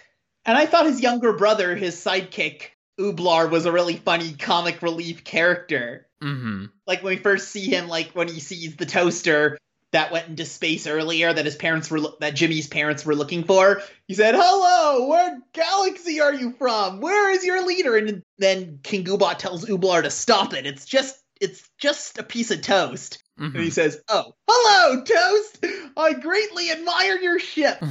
And 0.45 0.57
I 0.57 0.67
thought 0.67 0.87
his 0.87 1.01
younger 1.01 1.33
brother, 1.33 1.75
his 1.75 1.97
sidekick, 1.97 2.71
Ooblar, 2.99 3.51
was 3.51 3.67
a 3.67 3.73
really 3.73 3.97
funny 3.97 4.33
comic 4.33 4.83
relief 4.83 5.25
character. 5.25 6.09
Mm-hmm. 6.23 6.67
Like 6.87 7.03
when 7.03 7.17
we 7.17 7.23
first 7.23 7.49
see 7.49 7.67
him, 7.67 7.89
like 7.89 8.11
when 8.13 8.29
he 8.29 8.41
sees 8.41 8.77
the 8.77 8.87
toaster 8.87 9.59
that 9.93 10.11
went 10.11 10.29
into 10.29 10.45
space 10.45 10.87
earlier 10.87 11.33
that 11.33 11.45
his 11.45 11.55
parents 11.55 11.91
were 11.91 12.01
that 12.21 12.35
Jimmy's 12.35 12.67
parents 12.67 13.05
were 13.05 13.15
looking 13.15 13.45
for. 13.45 13.83
He 14.09 14.15
said, 14.15 14.35
"Hello, 14.37 15.07
what 15.07 15.35
galaxy 15.53 16.21
are 16.21 16.35
you 16.35 16.55
from? 16.59 17.01
Where 17.01 17.31
is 17.31 17.45
your 17.45 17.65
leader?" 17.65 17.97
And 17.97 18.23
then 18.39 18.81
King 18.83 19.05
Goobot 19.05 19.39
tells 19.39 19.67
Ooblar 19.67 20.03
to 20.03 20.11
stop 20.11 20.55
it. 20.55 20.67
It's 20.67 20.87
just 20.87 21.17
it's 21.41 21.69
just 21.79 22.19
a 22.19 22.23
piece 22.23 22.51
of 22.51 22.63
toast. 22.63 23.23
Mm-hmm. 23.39 23.57
And 23.57 23.65
he 23.65 23.71
says, 23.71 24.01
"Oh, 24.09 24.33
hello, 24.49 25.05
toast. 25.05 25.67
I 25.97 26.15
greatly 26.15 26.71
admire 26.71 27.19
your 27.19 27.39
ship." 27.39 27.83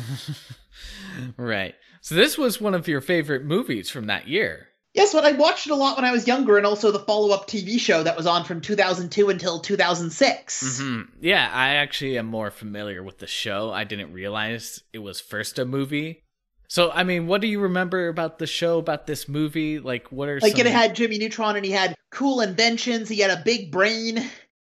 right. 1.37 1.75
So 2.01 2.15
this 2.15 2.37
was 2.37 2.59
one 2.59 2.73
of 2.73 2.87
your 2.87 3.01
favorite 3.01 3.45
movies 3.45 3.89
from 3.89 4.07
that 4.07 4.27
year. 4.27 4.69
Yes, 4.93 5.13
but 5.13 5.23
I 5.23 5.31
watched 5.31 5.67
it 5.67 5.71
a 5.71 5.75
lot 5.75 5.95
when 5.95 6.03
I 6.03 6.11
was 6.11 6.27
younger, 6.27 6.57
and 6.57 6.65
also 6.65 6.91
the 6.91 6.99
follow-up 6.99 7.47
TV 7.47 7.79
show 7.79 8.03
that 8.03 8.17
was 8.17 8.27
on 8.27 8.43
from 8.43 8.59
2002 8.59 9.29
until 9.29 9.59
2006. 9.59 10.63
Mm-hmm. 10.63 11.01
Yeah, 11.21 11.49
I 11.53 11.75
actually 11.75 12.17
am 12.17 12.25
more 12.25 12.51
familiar 12.51 13.01
with 13.01 13.19
the 13.19 13.27
show. 13.27 13.71
I 13.71 13.85
didn't 13.85 14.11
realize 14.11 14.83
it 14.91 14.99
was 14.99 15.21
first 15.21 15.59
a 15.59 15.65
movie. 15.65 16.23
So, 16.67 16.91
I 16.91 17.03
mean, 17.03 17.27
what 17.27 17.39
do 17.39 17.47
you 17.47 17.61
remember 17.61 18.09
about 18.09 18.39
the 18.39 18.47
show, 18.47 18.79
about 18.79 19.07
this 19.07 19.29
movie? 19.29 19.79
Like, 19.79 20.11
what 20.11 20.27
are 20.27 20.39
Like 20.41 20.57
some... 20.57 20.67
it 20.67 20.71
had 20.71 20.93
Jimmy 20.93 21.17
Neutron, 21.17 21.55
and 21.55 21.65
he 21.65 21.71
had 21.71 21.95
cool 22.11 22.41
inventions. 22.41 23.07
He 23.07 23.19
had 23.19 23.31
a 23.31 23.41
big 23.43 23.71
brain, 23.71 24.17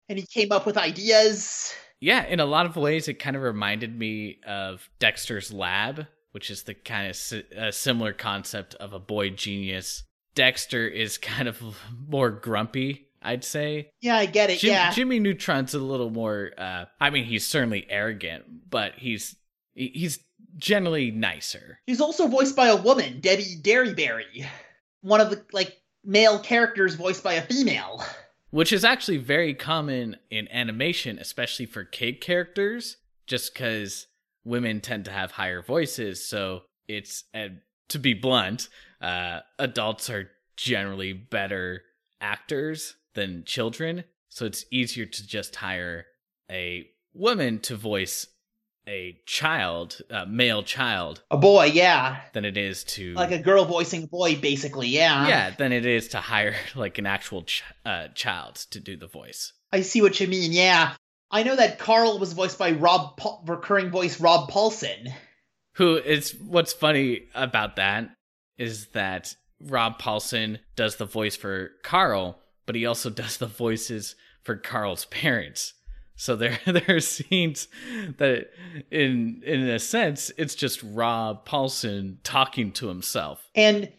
and 0.09 0.19
he 0.19 0.27
came 0.27 0.53
up 0.53 0.67
with 0.67 0.77
ideas. 0.77 1.75
Yeah, 2.01 2.25
in 2.27 2.39
a 2.39 2.45
lot 2.45 2.67
of 2.67 2.77
ways, 2.77 3.09
it 3.09 3.15
kind 3.21 3.35
of 3.35 3.43
reminded 3.43 3.97
me 3.97 4.39
of 4.47 4.89
Dexter's 5.01 5.53
Lab, 5.53 6.07
which 6.31 6.51
is 6.51 6.63
the 6.65 6.75
kind 6.75 7.09
of 7.09 7.17
si- 7.17 7.45
similar 7.71 8.13
concept 8.13 8.75
of 8.77 8.93
a 8.93 8.99
boy 9.01 9.31
genius. 9.31 10.05
Dexter 10.35 10.87
is 10.87 11.19
kind 11.19 11.49
of 11.49 11.61
more 12.09 12.31
grumpy, 12.31 13.09
I'd 13.21 13.45
say. 13.45 13.91
Yeah, 14.01 14.17
I 14.17 14.27
get 14.27 14.51
it. 14.51 14.59
Jim- 14.61 14.73
yeah, 14.73 14.91
Jimmy 14.93 15.21
Neutron's 15.21 15.75
a 15.75 15.79
little 15.79 16.11
more. 16.11 16.51
Uh, 16.57 16.87
I 17.01 17.11
mean, 17.11 17.25
he's 17.25 17.47
certainly 17.47 17.87
arrogant, 17.89 18.71
but 18.71 18.95
he's 18.97 19.37
he's 19.75 20.19
generally 20.57 21.11
nicer. 21.11 21.79
He's 21.87 22.01
also 22.01 22.29
voiced 22.29 22.57
by 22.57 22.69
a 22.69 22.77
woman, 22.77 23.21
Debbie 23.21 23.57
Derryberry. 23.63 24.47
One 25.03 25.21
of 25.21 25.31
the 25.31 25.45
like 25.53 25.81
male 26.05 26.39
characters 26.39 26.95
voiced 26.95 27.23
by 27.23 27.35
a 27.35 27.43
female. 27.43 28.03
which 28.51 28.73
is 28.73 28.85
actually 28.85 29.17
very 29.19 29.55
common 29.55 30.17
in 30.31 30.49
animation, 30.49 31.19
especially 31.19 31.67
for 31.67 31.85
kid 31.85 32.21
characters, 32.21 32.97
just 33.27 33.55
because 33.55 34.07
women 34.45 34.81
tend 34.81 35.05
to 35.07 35.11
have 35.11 35.33
higher 35.33 35.63
voices. 35.63 36.27
So 36.27 36.63
it's, 36.89 37.25
and 37.33 37.61
to 37.89 37.99
be 37.99 38.13
blunt, 38.15 38.69
uh, 39.03 39.41
adults 39.59 40.09
are 40.09 40.31
generally 40.57 41.13
better 41.13 41.83
actors 42.21 42.95
than 43.15 43.45
children. 43.45 44.05
So 44.29 44.47
it's 44.47 44.65
easier 44.71 45.05
to 45.05 45.27
just 45.27 45.57
hire 45.57 46.07
a 46.51 46.89
woman 47.13 47.59
to 47.61 47.77
voice 47.77 48.27
a 48.89 49.17
child, 49.27 50.01
a 50.11 50.27
male 50.27 50.63
child, 50.63 51.23
A 51.31 51.37
boy, 51.37 51.67
yeah. 51.67 52.21
than 52.33 52.45
it 52.45 52.57
is 52.57 52.83
to 52.85 53.15
Like 53.15 53.31
a 53.31 53.39
girl 53.39 53.65
voicing 53.65 54.05
a 54.05 54.07
boy, 54.07 54.37
basically, 54.37 54.89
yeah. 54.89 55.29
yeah, 55.29 55.51
than 55.51 55.73
it 55.73 55.87
is 55.87 56.09
to 56.09 56.19
hire 56.19 56.57
like 56.75 56.99
an 56.99 57.07
actual 57.07 57.43
ch- 57.45 57.63
uh, 57.85 58.09
child 58.15 58.57
to 58.71 58.81
do 58.81 58.97
the 58.97 59.07
voice. 59.07 59.53
I 59.73 59.83
see 59.83 60.03
what 60.03 60.19
you 60.19 60.27
mean, 60.27 60.53
yeah. 60.53 60.95
I 61.31 61.45
know 61.45 61.57
that 61.57 61.79
Carl 61.79 62.19
was 62.19 62.33
voiced 62.33 62.59
by 62.59 62.73
Rob, 62.73 63.17
Paul- 63.17 63.43
recurring 63.47 63.91
voice 63.91 64.21
Rob 64.21 64.51
Paulsen. 64.51 65.13
Who 65.75 65.97
is 65.97 66.35
what's 66.35 66.73
funny 66.73 67.23
about 67.35 67.77
that 67.77 68.11
is 68.63 68.87
that 68.93 69.35
Rob 69.61 70.01
Paulsen 70.01 70.61
does 70.77 70.97
the 70.97 71.05
voice 71.05 71.35
for 71.35 71.73
Carl, 71.83 72.39
but 72.65 72.77
he 72.77 72.87
also 72.87 73.11
does 73.23 73.37
the 73.37 73.47
voices 73.47 74.15
for 74.43 74.57
Carl's 74.57 75.07
parents. 75.07 75.75
So 76.15 76.37
there 76.37 76.59
there 76.67 76.85
are 76.89 77.01
scenes 77.01 77.67
that 78.19 78.51
in 78.91 79.43
in 79.45 79.69
a 79.69 79.79
sense 79.79 80.31
it's 80.39 80.55
just 80.55 80.83
Rob 80.83 81.47
Paulsen 81.47 82.19
talking 82.23 82.71
to 82.73 82.89
himself. 82.89 83.51
And 83.55 83.91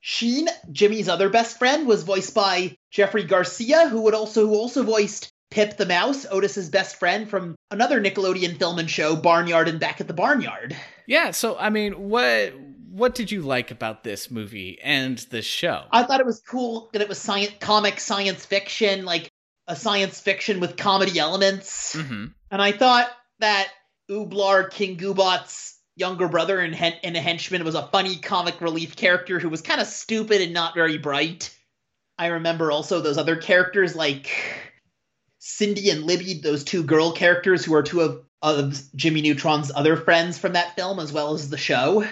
Sheen, 0.00 0.48
Jimmy's 0.72 1.08
other 1.08 1.28
best 1.28 1.58
friend, 1.58 1.86
was 1.86 2.02
voiced 2.02 2.34
by 2.34 2.76
Jeffrey 2.90 3.24
Garcia, 3.24 3.88
who 3.88 4.02
would 4.02 4.14
also 4.14 4.46
who 4.46 4.54
also 4.54 4.82
voiced 4.82 5.30
Pip 5.50 5.76
the 5.76 5.86
Mouse, 5.86 6.26
Otis's 6.30 6.68
best 6.70 6.96
friend 6.96 7.28
from 7.28 7.56
another 7.70 8.00
Nickelodeon 8.00 8.58
film 8.58 8.78
and 8.78 8.90
show, 8.90 9.14
Barnyard 9.14 9.68
and 9.68 9.78
Back 9.78 10.00
at 10.00 10.08
the 10.08 10.14
Barnyard. 10.14 10.76
Yeah, 11.06 11.30
so 11.30 11.56
I 11.58 11.70
mean, 11.70 12.08
what 12.08 12.52
what 12.92 13.14
did 13.14 13.30
you 13.32 13.40
like 13.40 13.70
about 13.70 14.04
this 14.04 14.30
movie 14.30 14.78
and 14.82 15.16
this 15.30 15.46
show? 15.46 15.84
I 15.90 16.02
thought 16.02 16.20
it 16.20 16.26
was 16.26 16.42
cool 16.46 16.90
that 16.92 17.00
it 17.00 17.08
was 17.08 17.18
science 17.18 17.54
comic 17.58 17.98
science 17.98 18.44
fiction, 18.44 19.06
like 19.06 19.30
a 19.66 19.74
science 19.74 20.20
fiction 20.20 20.60
with 20.60 20.76
comedy 20.76 21.18
elements. 21.18 21.94
hmm 21.94 22.26
And 22.50 22.60
I 22.60 22.72
thought 22.72 23.08
that 23.38 23.68
Ooblar, 24.10 24.70
King 24.70 24.98
Goobot's 24.98 25.78
younger 25.96 26.28
brother 26.28 26.60
and, 26.60 26.74
hen- 26.74 26.98
and 27.02 27.16
a 27.16 27.20
henchman, 27.20 27.64
was 27.64 27.74
a 27.74 27.86
funny 27.86 28.16
comic 28.16 28.60
relief 28.60 28.94
character 28.94 29.38
who 29.38 29.48
was 29.48 29.62
kind 29.62 29.80
of 29.80 29.86
stupid 29.86 30.42
and 30.42 30.52
not 30.52 30.74
very 30.74 30.98
bright. 30.98 31.56
I 32.18 32.26
remember 32.26 32.70
also 32.70 33.00
those 33.00 33.16
other 33.16 33.36
characters 33.36 33.96
like 33.96 34.30
Cindy 35.38 35.88
and 35.88 36.04
Libby, 36.04 36.40
those 36.42 36.62
two 36.62 36.82
girl 36.82 37.12
characters 37.12 37.64
who 37.64 37.74
are 37.74 37.82
two 37.82 38.02
of, 38.02 38.22
of 38.42 38.82
Jimmy 38.94 39.22
Neutron's 39.22 39.72
other 39.74 39.96
friends 39.96 40.38
from 40.38 40.52
that 40.52 40.76
film 40.76 40.98
as 40.98 41.10
well 41.10 41.32
as 41.32 41.48
the 41.48 41.56
show. 41.56 42.06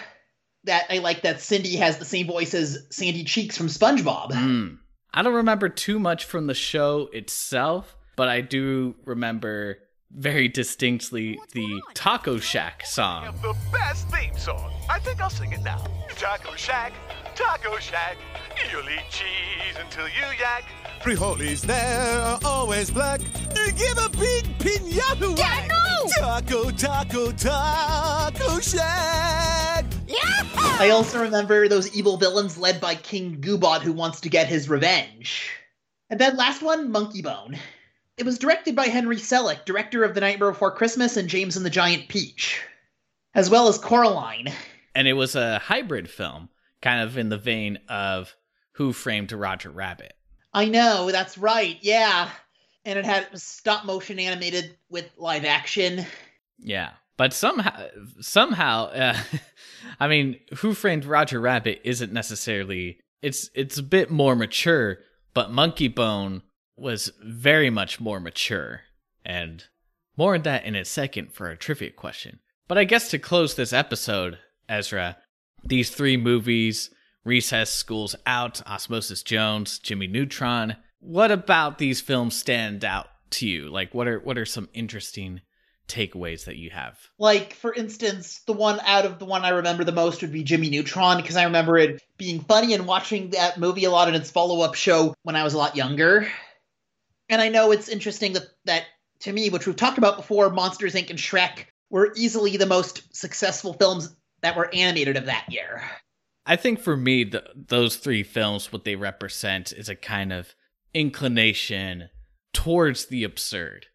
That 0.64 0.86
I 0.90 0.98
like 0.98 1.22
that 1.22 1.40
Cindy 1.40 1.76
has 1.76 1.98
the 1.98 2.04
same 2.04 2.26
voice 2.26 2.52
as 2.54 2.86
Sandy 2.90 3.24
Cheeks 3.24 3.56
from 3.56 3.68
SpongeBob. 3.68 4.32
Mm. 4.32 4.78
I 5.12 5.22
don't 5.22 5.34
remember 5.34 5.68
too 5.68 5.98
much 5.98 6.24
from 6.24 6.46
the 6.46 6.54
show 6.54 7.08
itself, 7.12 7.96
but 8.16 8.28
I 8.28 8.42
do 8.42 8.94
remember 9.04 9.78
very 10.12 10.48
distinctly 10.48 11.38
the 11.54 11.80
Taco 11.94 12.38
Shack 12.38 12.84
song. 12.84 13.34
the 13.42 13.56
best 13.72 14.08
theme 14.10 14.36
song. 14.36 14.72
I 14.90 14.98
think 14.98 15.20
I'll 15.20 15.30
sing 15.30 15.52
it 15.52 15.62
now. 15.62 15.82
Taco 16.16 16.54
Shack, 16.56 16.92
Taco 17.34 17.78
Shack. 17.78 18.18
You'll 18.70 18.88
eat 18.90 19.04
cheese 19.10 19.76
until 19.82 20.06
you 20.08 20.26
yak. 20.38 20.64
Frijoles 21.00 21.62
there 21.62 22.20
are 22.20 22.38
always 22.44 22.90
black. 22.90 23.20
Give 23.20 23.96
a 23.98 24.08
big 24.10 24.44
pinata 24.58 25.38
Yeah, 25.38 25.66
no! 25.68 26.08
Taco, 26.18 26.70
taco, 26.70 27.32
taco 27.32 28.60
shack. 28.60 29.59
I 30.80 30.90
also 30.90 31.22
remember 31.22 31.68
those 31.68 31.94
evil 31.94 32.16
villains 32.16 32.56
led 32.56 32.80
by 32.80 32.94
King 32.94 33.40
Goobot 33.40 33.82
who 33.82 33.92
wants 33.92 34.20
to 34.22 34.28
get 34.28 34.46
his 34.46 34.68
revenge. 34.68 35.50
And 36.08 36.18
then 36.18 36.36
last 36.36 36.62
one, 36.62 36.92
Monkeybone. 36.92 37.58
It 38.16 38.26
was 38.26 38.38
directed 38.38 38.74
by 38.74 38.86
Henry 38.86 39.16
Selick, 39.16 39.64
director 39.64 40.04
of 40.04 40.14
The 40.14 40.20
Nightmare 40.20 40.52
Before 40.52 40.70
Christmas 40.70 41.16
and 41.16 41.28
James 41.28 41.56
and 41.56 41.64
the 41.64 41.70
Giant 41.70 42.08
Peach, 42.08 42.60
as 43.34 43.48
well 43.48 43.68
as 43.68 43.78
Coraline. 43.78 44.52
And 44.94 45.06
it 45.06 45.12
was 45.14 45.36
a 45.36 45.58
hybrid 45.58 46.08
film, 46.10 46.48
kind 46.82 47.02
of 47.02 47.16
in 47.16 47.28
the 47.28 47.38
vein 47.38 47.78
of 47.88 48.34
Who 48.72 48.92
Framed 48.92 49.32
Roger 49.32 49.70
Rabbit. 49.70 50.14
I 50.52 50.66
know, 50.66 51.10
that's 51.10 51.38
right, 51.38 51.78
yeah. 51.80 52.28
And 52.84 52.98
it 52.98 53.04
had 53.04 53.28
stop 53.38 53.84
motion 53.84 54.18
animated 54.18 54.76
with 54.88 55.10
live 55.16 55.44
action. 55.44 56.04
Yeah. 56.58 56.90
But 57.20 57.34
somehow, 57.34 57.86
somehow, 58.22 58.84
uh, 58.86 59.14
I 60.00 60.08
mean, 60.08 60.40
Who 60.60 60.72
Framed 60.72 61.04
Roger 61.04 61.38
Rabbit 61.38 61.82
isn't 61.84 62.14
necessarily. 62.14 62.98
It's 63.20 63.50
it's 63.54 63.76
a 63.76 63.82
bit 63.82 64.10
more 64.10 64.34
mature, 64.34 65.00
but 65.34 65.50
Monkeybone 65.50 66.40
was 66.78 67.12
very 67.22 67.68
much 67.68 68.00
more 68.00 68.20
mature, 68.20 68.84
and 69.22 69.62
more 70.16 70.34
on 70.34 70.44
that 70.44 70.64
in 70.64 70.74
a 70.74 70.82
second 70.86 71.34
for 71.34 71.50
a 71.50 71.58
trivia 71.58 71.90
question. 71.90 72.38
But 72.68 72.78
I 72.78 72.84
guess 72.84 73.10
to 73.10 73.18
close 73.18 73.54
this 73.54 73.74
episode, 73.74 74.38
Ezra, 74.66 75.18
these 75.62 75.90
three 75.90 76.16
movies: 76.16 76.88
Recess, 77.22 77.70
Schools 77.70 78.16
Out, 78.24 78.66
Osmosis 78.66 79.22
Jones, 79.22 79.78
Jimmy 79.78 80.06
Neutron. 80.06 80.74
What 81.00 81.30
about 81.30 81.76
these 81.76 82.00
films 82.00 82.34
stand 82.34 82.82
out 82.82 83.08
to 83.32 83.46
you? 83.46 83.68
Like, 83.68 83.92
what 83.92 84.08
are 84.08 84.20
what 84.20 84.38
are 84.38 84.46
some 84.46 84.70
interesting 84.72 85.42
takeaways 85.90 86.44
that 86.44 86.56
you 86.56 86.70
have? 86.70 86.98
Like, 87.18 87.54
for 87.54 87.74
instance, 87.74 88.40
the 88.46 88.52
one 88.52 88.80
out 88.84 89.04
of 89.04 89.18
the 89.18 89.24
one 89.24 89.44
I 89.44 89.50
remember 89.50 89.84
the 89.84 89.92
most 89.92 90.22
would 90.22 90.32
be 90.32 90.44
Jimmy 90.44 90.70
Neutron, 90.70 91.16
because 91.16 91.36
I 91.36 91.44
remember 91.44 91.76
it 91.76 92.02
being 92.16 92.40
funny 92.40 92.74
and 92.74 92.86
watching 92.86 93.30
that 93.30 93.58
movie 93.58 93.84
a 93.84 93.90
lot 93.90 94.08
in 94.08 94.14
its 94.14 94.30
follow 94.30 94.60
up 94.60 94.74
show 94.74 95.14
when 95.22 95.36
I 95.36 95.44
was 95.44 95.54
a 95.54 95.58
lot 95.58 95.76
younger. 95.76 96.28
And 97.28 97.40
I 97.40 97.48
know 97.48 97.72
it's 97.72 97.88
interesting 97.88 98.32
that, 98.34 98.44
that, 98.64 98.84
to 99.20 99.32
me, 99.32 99.50
which 99.50 99.66
we've 99.66 99.76
talked 99.76 99.98
about 99.98 100.16
before, 100.16 100.50
Monsters 100.50 100.94
Inc. 100.94 101.10
and 101.10 101.18
Shrek 101.18 101.66
were 101.90 102.12
easily 102.16 102.56
the 102.56 102.66
most 102.66 103.14
successful 103.14 103.72
films 103.74 104.14
that 104.42 104.56
were 104.56 104.72
animated 104.72 105.16
of 105.16 105.26
that 105.26 105.46
year. 105.50 105.82
I 106.46 106.56
think 106.56 106.80
for 106.80 106.96
me, 106.96 107.24
the, 107.24 107.44
those 107.54 107.96
three 107.96 108.22
films, 108.22 108.72
what 108.72 108.84
they 108.84 108.96
represent 108.96 109.72
is 109.72 109.88
a 109.88 109.94
kind 109.94 110.32
of 110.32 110.54
inclination 110.94 112.08
towards 112.52 113.06
the 113.06 113.22
absurd. 113.22 113.86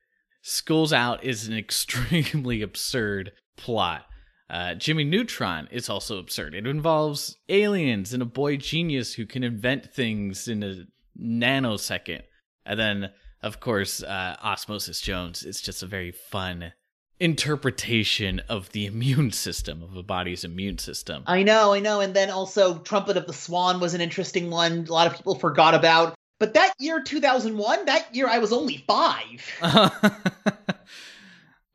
Schools 0.48 0.94
Out 0.94 1.24
is 1.24 1.48
an 1.48 1.58
extremely 1.58 2.62
absurd 2.62 3.32
plot. 3.58 4.06
Uh, 4.48 4.76
Jimmy 4.76 5.04
Neutron 5.04 5.68
is 5.72 5.90
also 5.90 6.20
absurd. 6.20 6.54
It 6.54 6.68
involves 6.68 7.36
aliens 7.50 8.14
and 8.14 8.22
a 8.22 8.28
boy 8.28 8.58
genius 8.58 9.16
who 9.16 9.26
can 9.26 9.44
invent 9.44 9.92
things 9.92 10.48
in 10.48 10.62
a 10.62 10.86
nanosecond. 11.20 12.22
And 12.64 12.80
then, 12.80 13.10
of 13.42 13.60
course, 13.60 14.04
uh, 14.04 14.36
Osmosis 14.44 15.02
Jones 15.02 15.42
is 15.42 15.62
just 15.62 15.82
a 15.82 15.88
very 15.88 16.12
fun 16.12 16.74
interpretation 17.20 18.40
of 18.48 18.72
the 18.72 18.86
immune 18.92 19.32
system, 19.32 19.82
of 19.82 19.96
a 19.96 20.04
body's 20.04 20.44
immune 20.44 20.78
system. 20.78 21.24
I 21.26 21.42
know, 21.42 21.74
I 21.74 21.80
know. 21.80 22.02
And 22.02 22.14
then 22.14 22.30
also, 22.30 22.78
Trumpet 22.78 23.18
of 23.18 23.26
the 23.26 23.34
Swan 23.34 23.80
was 23.80 23.96
an 23.96 24.02
interesting 24.02 24.52
one. 24.52 24.86
A 24.88 24.94
lot 24.94 25.08
of 25.08 25.18
people 25.18 25.34
forgot 25.34 25.74
about. 25.74 26.14
But 26.40 26.56
that 26.56 26.74
year, 26.80 27.02
2001, 27.02 27.86
that 27.86 28.14
year 28.14 28.28
I 28.28 28.40
was 28.40 28.52
only 28.52 28.84
five. 28.88 29.50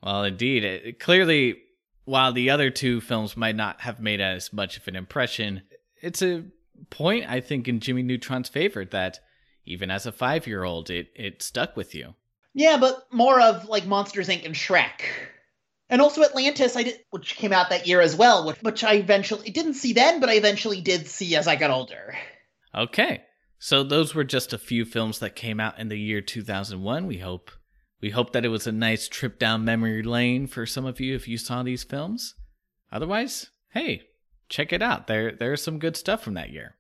well, 0.03 0.25
indeed. 0.25 0.65
It, 0.65 1.01
clearly, 1.01 1.57
while 2.05 2.33
the 2.33 2.51
other 2.51 2.71
two 2.71 3.01
films 3.01 3.37
might 3.37 3.57
not 3.57 3.81
have 3.81 4.01
made 4.01 4.21
as 4.21 4.53
much 4.53 4.77
of 4.77 4.87
an 4.87 4.97
impression, 4.97 5.63
it's 6.03 6.23
a 6.23 6.45
point, 6.91 7.27
I 7.29 7.41
think, 7.41 7.69
in 7.69 7.81
Jimmy 7.81 8.03
Neutron's 8.03 8.49
favor 8.49 8.85
that 8.87 9.21
even 9.65 9.91
as 9.91 10.07
a 10.07 10.13
five 10.13 10.47
year 10.47 10.65
old, 10.65 10.91
it, 10.91 11.09
it 11.15 11.43
stuck 11.43 11.77
with 11.77 11.95
you. 11.95 12.15
Yeah, 12.53 12.79
but 12.79 13.07
more 13.13 13.41
of 13.41 13.67
like 13.67 13.87
Monsters 13.87 14.29
Inc. 14.29 14.45
and 14.45 14.55
Shrek. 14.55 15.03
And 15.89 16.01
also 16.01 16.23
Atlantis, 16.23 16.77
I 16.77 16.85
did, 16.85 17.01
which 17.11 17.37
came 17.37 17.53
out 17.53 17.71
that 17.71 17.87
year 17.87 18.01
as 18.01 18.15
well, 18.15 18.47
which, 18.47 18.63
which 18.63 18.85
I 18.85 18.95
eventually 18.95 19.51
didn't 19.51 19.75
see 19.75 19.93
then, 19.93 20.21
but 20.21 20.29
I 20.29 20.35
eventually 20.35 20.81
did 20.81 21.09
see 21.09 21.35
as 21.35 21.49
I 21.49 21.57
got 21.57 21.71
older. 21.71 22.15
Okay. 22.75 23.23
So 23.63 23.83
those 23.83 24.15
were 24.15 24.25
just 24.25 24.55
a 24.55 24.59
few 24.59 24.87
films 24.87 25.19
that 25.19 25.37
came 25.37 25.61
out 25.61 25.79
in 25.79 25.89
the 25.89 25.99
year 25.99 26.23
2001. 26.23 27.07
We 27.07 27.19
hope 27.19 27.51
we 28.01 28.09
hope 28.09 28.33
that 28.33 28.47
it 28.47 28.49
was 28.49 28.67
a 28.67 28.73
nice 28.73 29.07
trip 29.07 29.39
down 29.39 29.67
memory 29.67 30.03
lane 30.03 30.47
for 30.47 30.65
some 30.65 30.87
of 30.87 30.99
you 30.99 31.15
if 31.15 31.29
you 31.29 31.37
saw 31.37 31.63
these 31.63 31.85
films. 31.85 32.37
Otherwise, 32.91 33.51
hey, 33.69 34.05
check 34.49 34.73
it 34.73 34.81
out. 34.81 35.09
There 35.09 35.33
there's 35.33 35.63
some 35.63 35.79
good 35.79 35.95
stuff 35.95 36.23
from 36.23 36.35
that 36.35 36.49
year. 36.49 36.77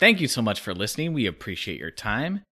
Thank 0.00 0.22
you 0.22 0.28
so 0.28 0.40
much 0.40 0.58
for 0.58 0.74
listening. 0.74 1.12
We 1.12 1.26
appreciate 1.26 1.78
your 1.78 1.90
time. 1.90 2.44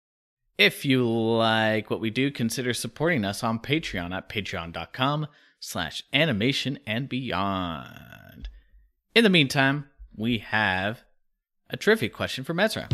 If 0.59 0.85
you 0.85 1.09
like 1.09 1.89
what 1.89 2.01
we 2.01 2.11
do, 2.11 2.33
consider 2.33 2.75
supporting 2.75 3.25
us 3.25 3.45
on 3.45 3.61
Patreon 3.61 4.13
at 4.13 4.29
patreon.com 4.29 5.29
slash 5.63 6.03
animation 6.13 6.77
and 6.87 7.09
beyond. 7.09 8.49
In 9.15 9.23
the 9.23 9.31
meantime, 9.31 9.87
we 10.15 10.39
have 10.39 11.05
a 11.71 11.77
trivia 11.77 12.11
question 12.11 12.43
from 12.43 12.59
Ezra. 12.59 12.89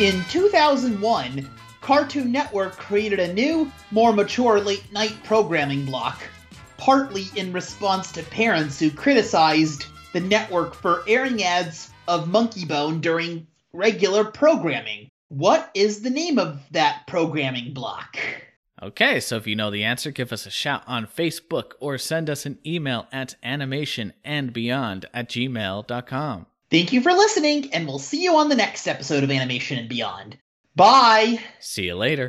In 0.00 0.24
2001, 0.24 1.50
Cartoon 1.80 2.32
Network 2.32 2.76
created 2.76 3.18
a 3.18 3.32
new, 3.32 3.70
more 3.90 4.12
mature 4.12 4.60
late 4.60 4.90
night 4.92 5.14
programming 5.24 5.84
block, 5.84 6.22
partly 6.76 7.26
in 7.34 7.52
response 7.52 8.12
to 8.12 8.22
parents 8.24 8.78
who 8.78 8.90
criticized 8.90 9.86
the 10.12 10.20
network 10.20 10.74
for 10.74 11.02
airing 11.06 11.42
ads 11.42 11.90
of 12.08 12.28
Monkeybone 12.28 13.00
during 13.00 13.46
regular 13.72 14.24
programming. 14.24 15.08
What 15.28 15.70
is 15.74 16.02
the 16.02 16.10
name 16.10 16.38
of 16.38 16.60
that 16.72 17.06
programming 17.06 17.72
block? 17.72 18.18
Okay, 18.82 19.20
so 19.20 19.36
if 19.36 19.46
you 19.46 19.54
know 19.54 19.70
the 19.70 19.84
answer, 19.84 20.10
give 20.10 20.32
us 20.32 20.44
a 20.44 20.50
shout 20.50 20.82
on 20.86 21.06
Facebook 21.06 21.72
or 21.80 21.98
send 21.98 22.28
us 22.28 22.44
an 22.44 22.58
email 22.66 23.06
at 23.12 23.36
animationandbeyond 23.44 25.04
at 25.14 25.28
gmail.com. 25.28 26.46
Thank 26.70 26.92
you 26.92 27.00
for 27.00 27.12
listening, 27.12 27.72
and 27.72 27.86
we'll 27.86 27.98
see 27.98 28.22
you 28.22 28.36
on 28.36 28.48
the 28.48 28.56
next 28.56 28.88
episode 28.88 29.22
of 29.22 29.30
Animation 29.30 29.78
and 29.78 29.88
Beyond. 29.88 30.38
Bye! 30.74 31.38
See 31.60 31.84
you 31.84 31.94
later. 31.94 32.28